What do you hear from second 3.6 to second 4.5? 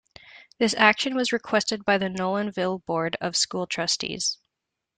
Trustees.